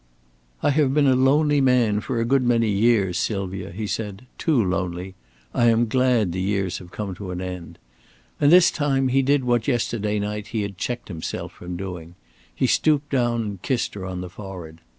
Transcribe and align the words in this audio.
"I 0.63 0.71
have 0.71 0.95
been 0.95 1.05
a 1.05 1.15
lonely 1.15 1.61
man 1.61 1.99
for 1.99 2.19
a 2.19 2.25
good 2.25 2.41
many 2.41 2.69
years, 2.71 3.19
Sylvia," 3.19 3.69
he 3.69 3.85
said, 3.85 4.25
"too 4.39 4.59
lonely. 4.59 5.13
I 5.53 5.65
am 5.65 5.87
glad 5.87 6.31
the 6.31 6.41
years 6.41 6.79
have 6.79 6.89
come 6.89 7.13
to 7.13 7.29
an 7.29 7.39
end"; 7.39 7.77
and 8.39 8.51
this 8.51 8.71
time 8.71 9.09
he 9.09 9.21
did 9.21 9.43
what 9.43 9.67
yesterday 9.67 10.17
night 10.17 10.47
he 10.47 10.63
had 10.63 10.79
checked 10.79 11.07
himself 11.07 11.51
from 11.51 11.77
doing. 11.77 12.15
He 12.55 12.65
stooped 12.65 13.11
down 13.11 13.41
and 13.43 13.61
kissed 13.61 13.93
her 13.93 14.03
on 14.07 14.21
the 14.21 14.29
forehead. 14.31 14.81